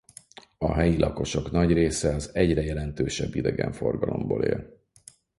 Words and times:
A 0.57 0.73
helyi 0.73 0.97
lakosok 0.97 1.51
nagy 1.51 1.73
része 1.73 2.13
az 2.15 2.29
egyre 2.33 2.61
jelentősebb 2.61 3.35
idegenforgalomból 3.35 4.43
él. 4.43 4.77